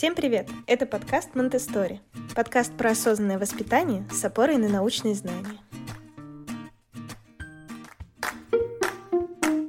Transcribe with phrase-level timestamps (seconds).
[0.00, 0.48] Всем привет!
[0.66, 2.00] Это подкаст Монтестори.
[2.34, 5.58] Подкаст про осознанное воспитание с опорой на научные знания.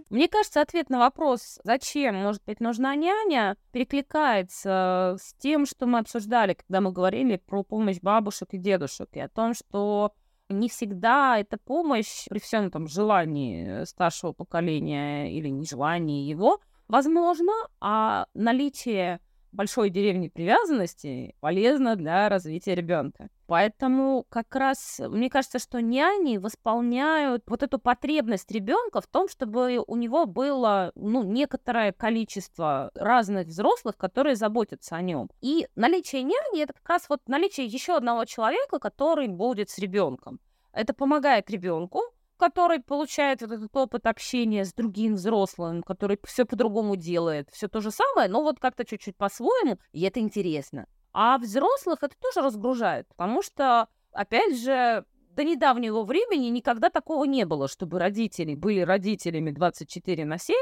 [0.10, 6.00] Мне кажется, ответ на вопрос, зачем, может быть, нужна няня, перекликается с тем, что мы
[6.00, 10.14] обсуждали, когда мы говорили про помощь бабушек и дедушек, и о том, что
[10.48, 18.28] не всегда эта помощь при всем там желании старшего поколения или нежелании его возможно, а
[18.34, 19.20] наличие
[19.52, 23.30] большой деревни привязанности полезно для развития ребенка.
[23.48, 29.84] Поэтому как раз мне кажется, что няни восполняют вот эту потребность ребенка в том, чтобы
[29.86, 35.30] у него было ну, некоторое количество разных взрослых, которые заботятся о нем.
[35.42, 40.40] И наличие няни это как раз вот наличие еще одного человека, который будет с ребенком.
[40.72, 42.02] Это помогает ребенку
[42.42, 47.82] который получает вот этот опыт общения с другим взрослым, который все по-другому делает, все то
[47.82, 50.88] же самое, но вот как-то чуть-чуть по-своему, и это интересно.
[51.14, 57.46] А взрослых это тоже разгружает, потому что, опять же, до недавнего времени никогда такого не
[57.46, 60.56] было, чтобы родители были родителями 24 на 7,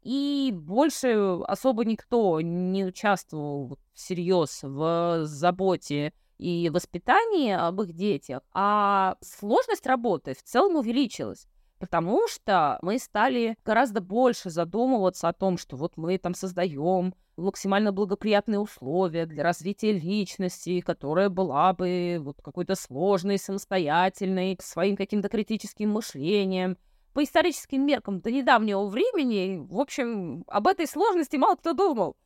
[0.00, 9.16] и больше особо никто не участвовал всерьез в заботе и воспитании об их детях, а
[9.20, 11.46] сложность работы в целом увеличилась.
[11.78, 17.92] Потому что мы стали гораздо больше задумываться о том, что вот мы там создаем максимально
[17.92, 25.90] благоприятные условия для развития личности, которая была бы вот какой-то сложной, самостоятельной, своим каким-то критическим
[25.90, 26.76] мышлением.
[27.14, 32.16] По историческим меркам до недавнего времени, в общем, об этой сложности мало кто думал.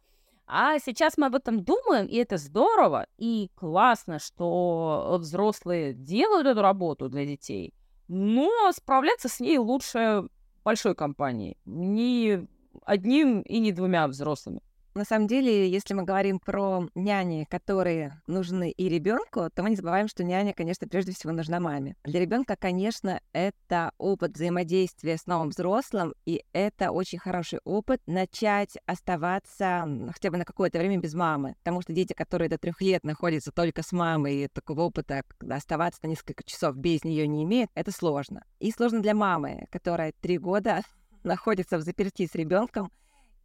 [0.47, 6.61] А сейчас мы об этом думаем, и это здорово, и классно, что взрослые делают эту
[6.61, 7.73] работу для детей,
[8.09, 10.25] но справляться с ней лучше
[10.65, 12.47] большой компании, не
[12.85, 14.63] одним и не двумя взрослыми.
[14.95, 19.77] На самом деле, если мы говорим про няни, которые нужны и ребенку, то мы не
[19.77, 21.97] забываем, что няня, конечно, прежде всего нужна маме.
[22.05, 28.77] Для ребенка, конечно, это опыт взаимодействия с новым взрослым, и это очень хороший опыт начать
[28.85, 31.55] оставаться хотя бы на какое-то время без мамы.
[31.61, 36.01] Потому что дети, которые до трех лет находятся только с мамой, и такого опыта оставаться
[36.03, 38.45] на несколько часов без нее не имеют, это сложно.
[38.61, 40.83] И сложно для мамы, которая три года
[41.23, 42.91] находится в заперти с ребенком,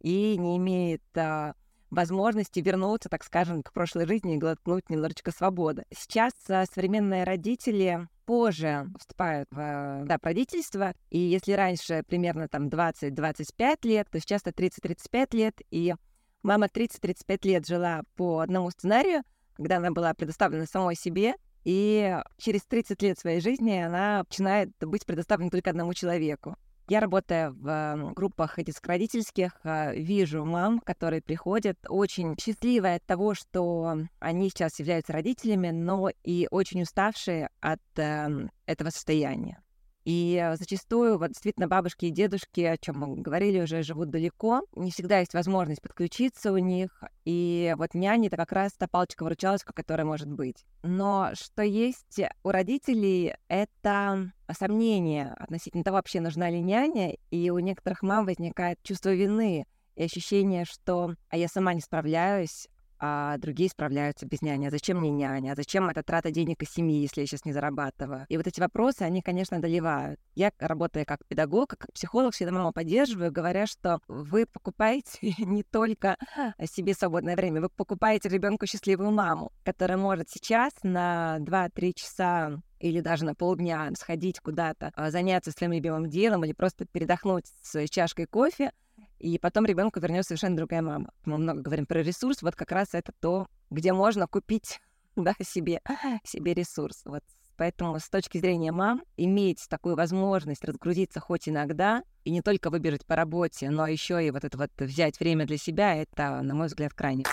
[0.00, 1.54] и не имеет а,
[1.90, 5.84] возможности вернуться, так скажем, к прошлой жизни и глотнуть немножечко свободы.
[5.96, 13.78] Сейчас а, современные родители позже вступают в да, родительство, и если раньше примерно там 20-25
[13.84, 15.94] лет, то сейчас это 30-35 лет, и
[16.42, 19.22] мама 30-35 лет жила по одному сценарию,
[19.54, 25.06] когда она была предоставлена самой себе, и через 30 лет своей жизни она начинает быть
[25.06, 26.56] предоставлена только одному человеку.
[26.88, 33.98] Я работаю в группах детско-родительских, а, вижу мам, которые приходят очень счастливые от того, что
[34.20, 39.62] они сейчас являются родителями, но и очень уставшие от э, этого состояния.
[40.08, 44.62] И зачастую вот действительно бабушки и дедушки, о чем мы говорили уже, живут далеко.
[44.74, 47.04] Не всегда есть возможность подключиться у них.
[47.26, 50.64] И вот няня— это как раз та палочка-выручалочка, которая может быть.
[50.82, 57.14] Но что есть у родителей— это сомнение относительно того, вообще нужна ли няня.
[57.30, 62.66] И у некоторых мам возникает чувство вины и ощущение, что «а я сама не справляюсь,
[63.00, 64.66] а другие справляются без няни.
[64.66, 65.52] А зачем мне няня?
[65.52, 68.26] А зачем эта трата денег из семьи, если я сейчас не зарабатываю?
[68.28, 70.20] И вот эти вопросы, они, конечно, одолевают.
[70.34, 76.16] Я, работая как педагог, как психолог, всегда маму поддерживаю, говоря, что вы покупаете не только
[76.64, 83.00] себе свободное время, вы покупаете ребенку счастливую маму, которая может сейчас на 2-3 часа или
[83.00, 88.26] даже на полдня сходить куда-то, а, заняться своим любимым делом или просто передохнуть с чашкой
[88.26, 88.72] кофе,
[89.18, 91.10] и потом ребенку вернется совершенно другая мама.
[91.24, 94.80] Мы много говорим про ресурс, вот как раз это то, где можно купить
[95.16, 95.80] да, себе,
[96.24, 97.02] себе ресурс.
[97.04, 97.22] Вот
[97.58, 103.04] Поэтому с точки зрения мам, иметь такую возможность разгрузиться хоть иногда, и не только выбежать
[103.04, 106.68] по работе, но еще и вот это вот взять время для себя, это, на мой
[106.68, 107.24] взгляд, крайне.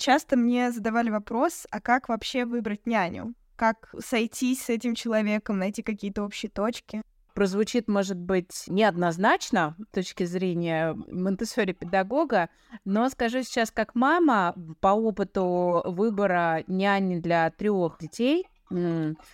[0.00, 3.34] Часто мне задавали вопрос, а как вообще выбрать няню?
[3.54, 7.02] Как сойтись с этим человеком, найти какие-то общие точки?
[7.34, 12.48] Прозвучит, может быть, неоднозначно с точки зрения монтессори педагога,
[12.84, 18.46] но скажу сейчас как мама по опыту выбора няни для трех детей,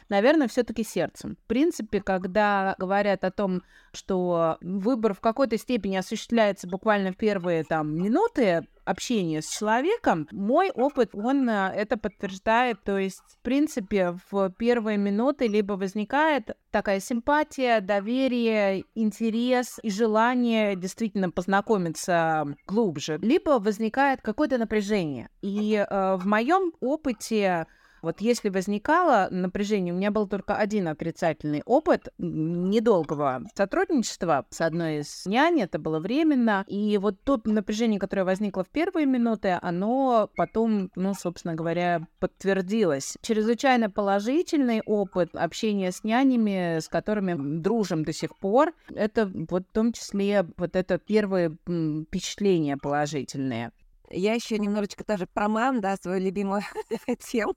[0.08, 1.37] Наверное, все-таки сердцем.
[1.37, 3.62] В принципе, когда говорят о том,
[3.93, 10.70] что выбор в какой-то степени осуществляется буквально в первые там минуты общения с человеком, мой
[10.70, 12.82] опыт, он э, это подтверждает.
[12.85, 20.75] То есть, в принципе, в первые минуты либо возникает такая симпатия, доверие, интерес и желание
[20.75, 25.29] действительно познакомиться глубже, либо возникает какое-то напряжение.
[25.43, 27.67] И э, в моем опыте
[28.03, 34.99] вот если возникало напряжение, у меня был только один отрицательный опыт недолгого сотрудничества с одной
[35.00, 40.31] из нянь, это было временно, и вот то напряжение, которое возникло в первые минуты, оно
[40.37, 43.17] потом, ну, собственно говоря, подтвердилось.
[43.23, 49.73] Чрезвычайно положительный опыт общения с нянями, с которыми дружим до сих пор, это вот в
[49.73, 53.73] том числе вот это первые впечатления положительные.
[54.11, 56.62] Я еще немножечко тоже про мам, да, свою любимую
[57.19, 57.55] тему.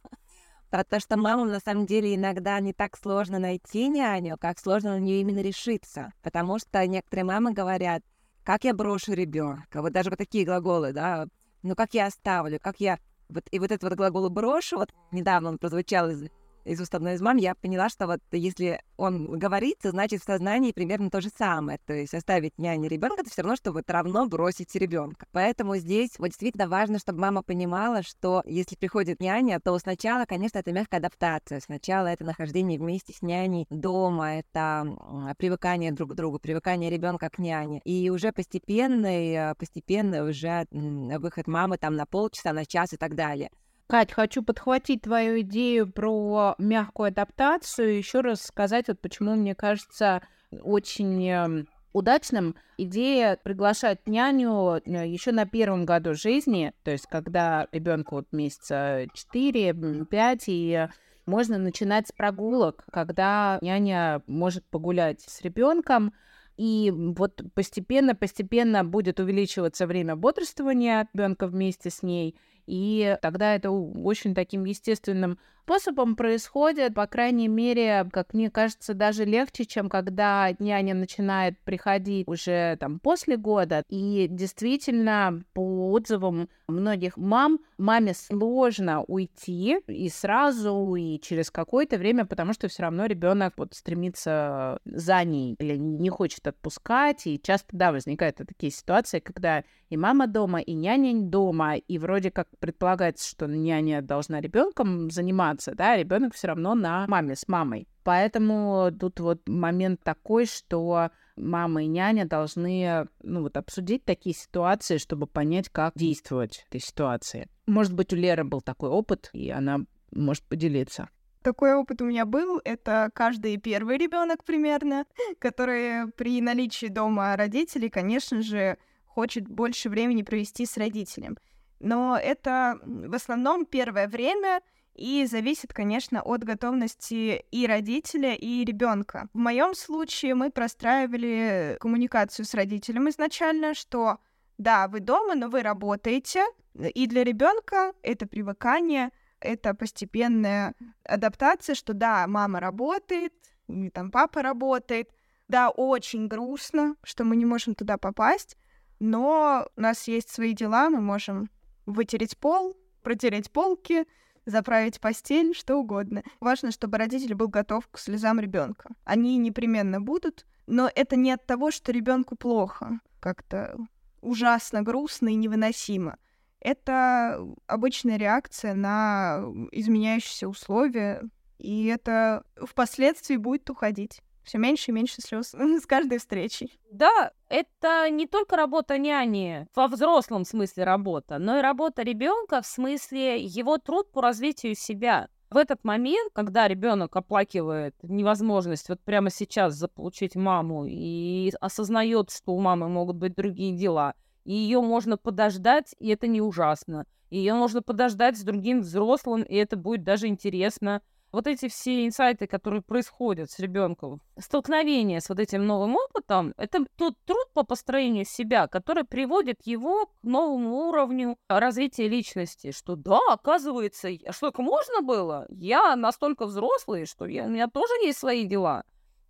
[0.72, 5.00] Потому что маму на самом деле иногда не так сложно найти няню, как сложно на
[5.00, 6.14] нее именно решиться.
[6.24, 8.04] Потому что некоторые мамы говорят,
[8.44, 11.28] как я брошу ребенка, вот даже вот такие глаголы, да,
[11.62, 13.00] ну как я оставлю, как я?
[13.30, 16.24] Вот и вот этот вот глагол брошу, вот недавно он прозвучал из
[16.66, 20.72] из уст одной из мам, я поняла, что вот если он говорит, значит в сознании
[20.72, 21.80] примерно то же самое.
[21.86, 25.26] То есть оставить няне ребенка, это все равно, что вот равно бросить ребенка.
[25.32, 30.60] Поэтому здесь вот действительно важно, чтобы мама понимала, что если приходит няня, то сначала, конечно,
[30.60, 31.60] это мягкая адаптация.
[31.60, 37.40] Сначала это нахождение вместе с няней дома, это привыкание друг к другу, привыкание ребенка к
[37.40, 37.82] няне.
[37.84, 43.16] И уже постепенный, э, постепенно уже выход мамы там на полчаса, на час и так
[43.16, 43.50] далее.
[43.92, 50.22] Кать, хочу подхватить твою идею про мягкую адаптацию, еще раз сказать, вот почему мне кажется
[50.50, 57.68] очень эм, удачным идея приглашать няню э, еще на первом году жизни, то есть когда
[57.74, 60.88] ребенку вот месяца 4-5, и
[61.26, 66.14] можно начинать с прогулок, когда няня может погулять с ребенком,
[66.56, 74.36] и вот постепенно-постепенно будет увеличиваться время бодрствования ребенка вместе с ней, и тогда это очень
[74.36, 75.40] таким естественным
[75.72, 82.28] способом происходит, по крайней мере, как мне кажется, даже легче, чем когда няня начинает приходить
[82.28, 83.86] уже там после года.
[83.88, 92.26] И действительно, по отзывам многих мам, маме сложно уйти и сразу, и через какое-то время,
[92.26, 97.28] потому что все равно ребенок вот стремится за ней или не хочет отпускать.
[97.28, 102.32] И часто, да, возникают такие ситуации, когда и мама дома, и няня дома, и вроде
[102.32, 107.48] как предполагается, что няня должна ребенком заниматься, заниматься, да, ребенок все равно на маме, с
[107.48, 107.88] мамой.
[108.04, 114.98] Поэтому тут вот момент такой, что мама и няня должны ну, вот, обсудить такие ситуации,
[114.98, 117.48] чтобы понять, как действовать в этой ситуации.
[117.68, 119.80] Может быть, у Леры был такой опыт, и она
[120.12, 121.10] может поделиться.
[121.44, 122.62] Такой опыт у меня был.
[122.64, 125.06] Это каждый первый ребенок примерно,
[125.40, 131.38] который при наличии дома родителей, конечно же, хочет больше времени провести с родителем.
[131.82, 134.62] Но это в основном первое время
[135.02, 139.30] и зависит, конечно, от готовности и родителя, и ребенка.
[139.34, 144.20] В моем случае мы простраивали коммуникацию с родителем изначально, что
[144.60, 146.46] да, вы дома, но вы работаете,
[146.76, 149.10] и для ребенка это привыкание,
[149.40, 153.34] это постепенная адаптация, что да, мама работает,
[153.68, 155.10] и там папа работает,
[155.48, 158.56] да, очень грустно, что мы не можем туда попасть,
[159.00, 161.50] но у нас есть свои дела, мы можем
[161.88, 164.06] вытереть пол, протереть полки,
[164.46, 166.24] заправить постель, что угодно.
[166.40, 168.90] Важно, чтобы родитель был готов к слезам ребенка.
[169.04, 173.78] Они непременно будут, но это не от того, что ребенку плохо, как-то
[174.22, 176.18] ужасно грустно и невыносимо.
[176.60, 181.24] Это обычная реакция на изменяющиеся условия,
[181.58, 186.80] и это впоследствии будет уходить все меньше и меньше слез с каждой встречей.
[186.92, 192.68] Да, это не только работа няни во взрослом смысле работа, но и работа ребенка в
[192.68, 195.30] смысле его труд по развитию себя.
[195.50, 202.54] В этот момент, когда ребенок оплакивает невозможность вот прямо сейчас заполучить маму и осознает, что
[202.54, 204.14] у мамы могут быть другие дела,
[204.46, 207.06] и ее можно подождать, и это не ужасно.
[207.30, 212.48] Ее можно подождать с другим взрослым, и это будет даже интересно вот эти все инсайты,
[212.48, 218.26] которые происходят с ребенком, столкновение с вот этим новым опытом, это тот труд по построению
[218.26, 224.60] себя, который приводит его к новому уровню развития личности, что да, оказывается, а что так
[224.60, 225.46] можно было?
[225.50, 228.84] Я настолько взрослый, что я, у меня тоже есть свои дела.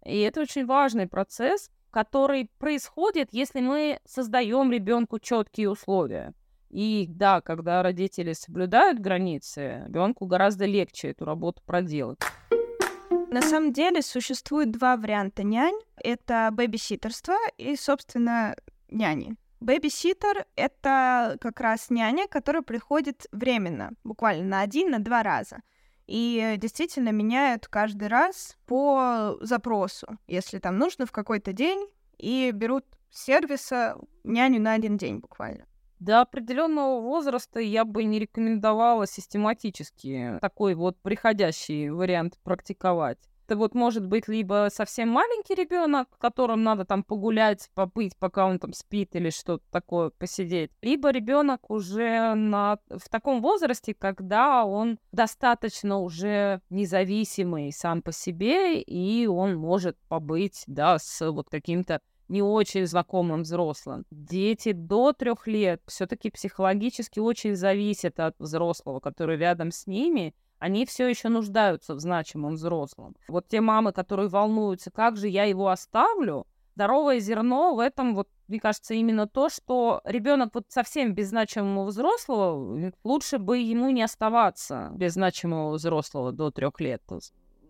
[0.04, 6.34] И это очень важный процесс, который происходит, если мы создаем ребенку четкие условия.
[6.72, 12.20] И да, когда родители соблюдают границы, ребенку гораздо легче эту работу проделать.
[13.30, 15.78] На самом деле существует два варианта нянь.
[15.98, 18.56] Это бэбиситерство и, собственно,
[18.90, 19.36] няни.
[19.60, 25.62] Бэбиситер— это как раз няня, которая приходит временно, буквально на один, на два раза.
[26.08, 31.88] И действительно меняют каждый раз по запросу, если там нужно в какой-то день,
[32.18, 35.66] и берут сервиса няню на один день буквально.
[36.02, 43.20] До определенного возраста я бы не рекомендовала систематически такой вот приходящий вариант практиковать.
[43.46, 48.58] Это вот может быть либо совсем маленький ребенок, которым надо там погулять, побыть, пока он
[48.58, 54.98] там спит или что-то такое посидеть, либо ребенок уже на, в таком возрасте, когда он
[55.12, 62.00] достаточно уже независимый сам по себе, и он может побыть, да, с вот каким-то
[62.32, 64.06] не очень знакомым взрослым.
[64.10, 70.86] Дети до трех лет все-таки психологически очень зависят от взрослого, который рядом с ними, они
[70.86, 73.16] все еще нуждаются в значимом взрослом.
[73.28, 78.30] Вот те мамы, которые волнуются, как же я его оставлю, здоровое зерно в этом, вот,
[78.48, 84.04] мне кажется, именно то, что ребенок вот совсем без значимого взрослого, лучше бы ему не
[84.04, 87.04] оставаться без значимого взрослого до трех лет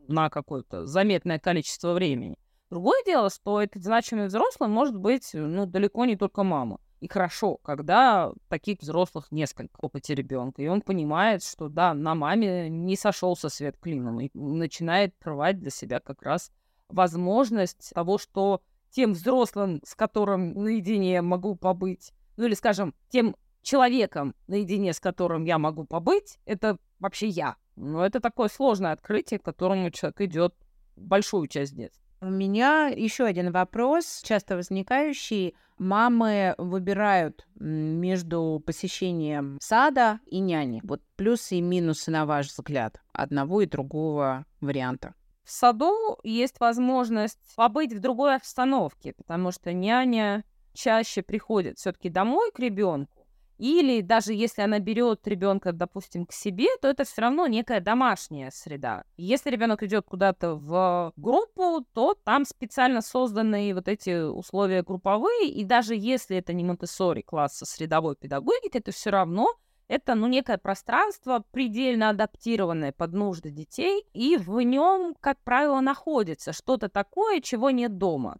[0.07, 2.37] на какое-то заметное количество времени.
[2.71, 6.79] Другое дело, что этот значимый взрослый может быть, ну, далеко не только мама.
[7.01, 12.69] И хорошо, когда таких взрослых несколько опыте ребенка, и он понимает, что да, на маме
[12.69, 16.49] не сошелся свет клином, и начинает открывать для себя как раз
[16.87, 24.33] возможность того, что тем взрослым, с которым наедине могу побыть, ну или, скажем, тем человеком
[24.47, 27.57] наедине, с которым я могу побыть, это вообще я.
[27.75, 30.55] Но это такое сложное открытие, к которому человек идет
[30.95, 32.01] большую часть детства.
[32.23, 35.55] У меня еще один вопрос, часто возникающий.
[35.79, 40.81] Мамы выбирают между посещением сада и няни.
[40.83, 45.15] Вот плюсы и минусы, на ваш взгляд, одного и другого варианта.
[45.43, 52.51] В саду есть возможность побыть в другой обстановке, потому что няня чаще приходит все-таки домой
[52.51, 53.20] к ребенку,
[53.61, 58.49] или даже если она берет ребенка, допустим, к себе, то это все равно некая домашняя
[58.49, 59.03] среда.
[59.17, 65.63] Если ребенок идет куда-то в группу, то там специально созданные вот эти условия групповые, и
[65.63, 69.47] даже если это не Монтессори класса средовой педагогики, это все равно
[69.87, 76.51] это ну, некое пространство, предельно адаптированное под нужды детей, и в нем, как правило, находится
[76.51, 78.37] что-то такое, чего нет дома.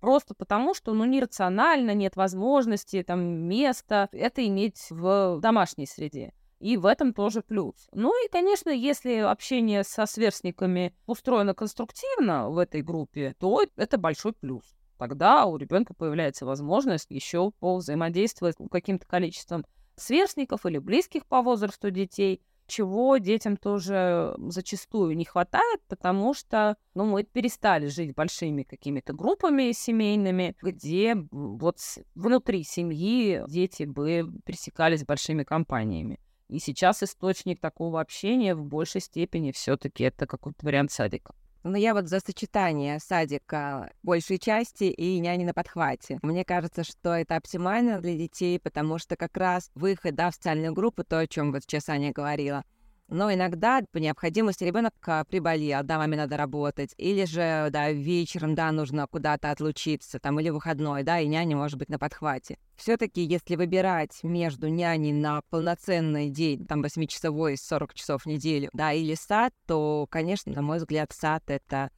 [0.00, 6.32] Просто потому, что, ну, нерационально, нет возможности, там, места это иметь в домашней среде.
[6.58, 7.88] И в этом тоже плюс.
[7.92, 14.34] Ну и, конечно, если общение со сверстниками устроено конструктивно в этой группе, то это большой
[14.34, 14.64] плюс.
[14.98, 19.64] Тогда у ребенка появляется возможность еще взаимодействовать с каким-то количеством
[19.96, 27.04] сверстников или близких по возрасту детей, чего детям тоже зачастую не хватает, потому что ну,
[27.04, 31.78] мы перестали жить большими какими-то группами семейными, где вот
[32.14, 36.18] внутри семьи дети бы пересекались большими компаниями.
[36.48, 41.34] И сейчас источник такого общения в большей степени все-таки это какой-то вариант садика.
[41.62, 46.18] Но я вот за сочетание садика большей части и няни на подхвате.
[46.22, 50.72] Мне кажется, что это оптимально для детей, потому что как раз выход да, в социальную
[50.72, 52.64] группу, то, о чем вот сейчас Аня говорила,
[53.10, 58.54] но иногда по необходимости ребенок а, приболел, да, маме надо работать, или же, да, вечером,
[58.54, 62.58] да, нужно куда-то отлучиться, там, или выходной, да, и няня может быть на подхвате.
[62.76, 68.70] все таки если выбирать между няней на полноценный день, там, 8-часовой, 40 часов в неделю,
[68.72, 71.90] да, или сад, то, конечно, на мой взгляд, сад— это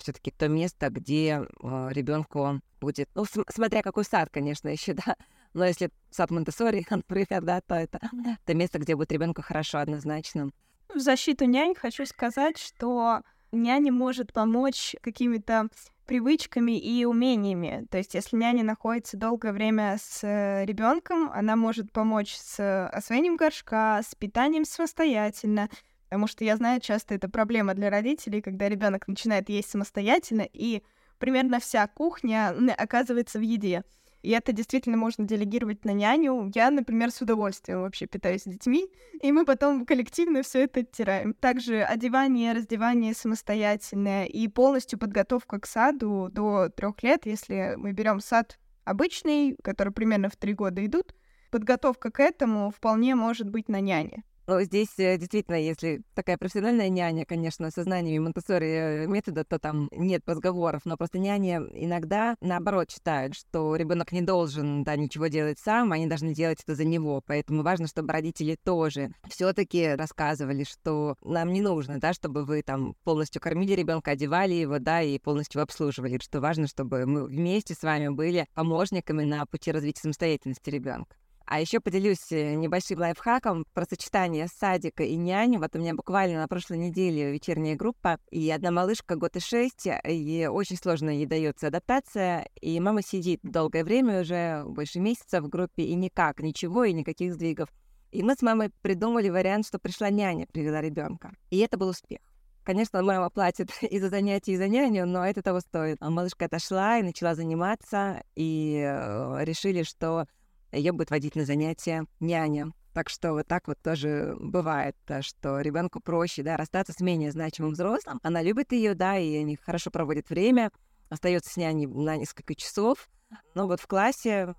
[0.00, 4.94] все таки то место, где э, ребенку будет, ну, см- смотря какой сад, конечно, еще,
[5.06, 5.16] да,
[5.58, 8.00] но если сад Монтессори, например, да, то это,
[8.42, 10.50] это место, где будет ребенку хорошо однозначно.
[10.94, 13.20] В защиту нянь хочу сказать, что
[13.52, 15.68] няня может помочь какими-то
[16.06, 17.86] привычками и умениями.
[17.90, 23.36] То есть, если няня находится долгое время с э, ребенком, она может помочь с освоением
[23.36, 25.68] горшка, с питанием самостоятельно.
[26.04, 30.82] Потому что я знаю, часто это проблема для родителей, когда ребенок начинает есть самостоятельно, и
[31.18, 33.84] примерно вся кухня оказывается в еде.
[34.22, 36.50] И это действительно можно делегировать на няню.
[36.54, 38.88] Я, например, с удовольствием вообще питаюсь детьми,
[39.20, 41.34] и мы потом коллективно все это оттираем.
[41.34, 48.20] Также одевание, раздевание самостоятельное и полностью подготовка к саду до трех лет, если мы берем
[48.20, 51.14] сад обычный, который примерно в три года идут,
[51.50, 54.24] подготовка к этому вполне может быть на няне.
[54.48, 59.90] Но здесь э, действительно, если такая профессиональная няня, конечно, со знаниями Монтессори метода, то там
[59.92, 60.86] нет разговоров.
[60.86, 66.06] Но просто няни иногда наоборот считают, что ребенок не должен да, ничего делать сам, они
[66.06, 67.22] должны делать это за него.
[67.26, 72.94] Поэтому важно, чтобы родители тоже все-таки рассказывали, что нам не нужно, да, чтобы вы там
[73.04, 76.18] полностью кормили ребенка, одевали его, да, и полностью обслуживали.
[76.22, 81.18] Что важно, чтобы мы вместе с вами были помощниками на пути развития самостоятельности ребенка.
[81.50, 85.56] А еще поделюсь э, небольшим лайфхаком про сочетание садика и няни.
[85.56, 89.88] Вот у меня буквально на прошлой неделе вечерняя группа, и одна малышка год и шесть,
[90.04, 95.48] и очень сложно ей дается адаптация, и мама сидит долгое время уже, больше месяца в
[95.48, 97.70] группе, и никак, ничего, и никаких сдвигов.
[98.12, 101.32] И мы с мамой придумали вариант, что пришла няня, привела ребенка.
[101.48, 102.20] И это был успех.
[102.62, 105.96] Конечно, мама платит и за занятия, и за няню, но это того стоит.
[106.00, 110.26] А малышка отошла и начала заниматься, и э, решили, что
[110.72, 112.72] ее будет водить на занятия няня.
[112.94, 117.72] Так что вот так вот тоже бывает, что ребенку проще, да, расстаться с менее значимым
[117.72, 118.18] взрослым.
[118.22, 120.72] Она любит ее, да, и они хорошо проводят время,
[121.08, 123.08] остается с няней на несколько часов.
[123.54, 124.54] Но вот в классе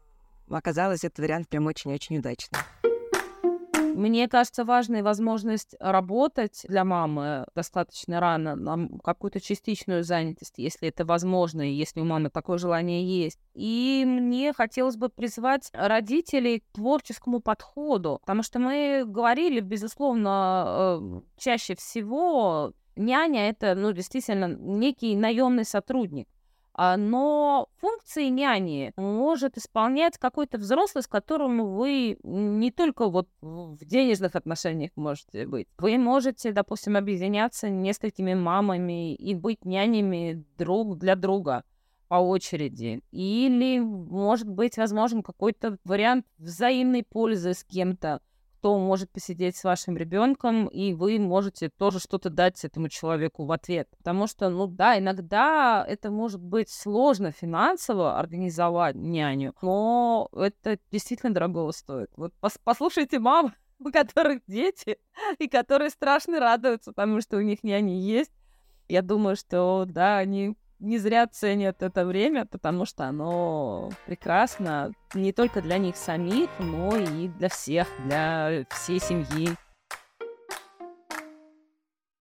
[0.49, 2.59] оказалось этот вариант прям очень-очень удачный.
[3.99, 11.03] Мне кажется, важной возможность работать для мамы достаточно рано, на какую-то частичную занятость, если это
[11.03, 13.37] возможно, и если у мамы такое желание есть.
[13.55, 21.21] И мне хотелось бы призвать родителей к творческому подходу, потому что мы говорили, безусловно, э,
[21.37, 26.29] чаще всего няня это, ну, действительно, некий наемный сотрудник.
[26.73, 33.83] А, но функции няни может исполнять какой-то взрослый, с которым вы не только вот в
[33.83, 35.67] денежных отношениях можете быть.
[35.77, 41.63] Вы можете, допустим, объединяться несколькими мамами и быть нянями друг для друга
[42.07, 43.01] по очереди.
[43.11, 48.21] Или, может быть, возможен какой-то вариант взаимной пользы с кем-то
[48.59, 53.51] кто может посидеть с вашим ребенком, и вы можете тоже что-то дать этому человеку в
[53.53, 53.87] ответ.
[53.97, 61.33] Потому что, ну да, иногда это может быть сложно финансово организовать няню, но это действительно
[61.33, 62.09] дорого стоит.
[62.17, 64.97] Вот пос послушайте мам, у которых дети,
[65.37, 68.31] и которые страшно радуются, потому что у них няни есть.
[68.89, 75.33] Я думаю, что, да, они не зря ценят это время, потому что оно прекрасно не
[75.33, 79.49] только для них самих, но и для всех, для всей семьи.